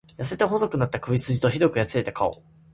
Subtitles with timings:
[0.17, 2.41] 痩せて細くなった首すじと、酷くやつれた顔。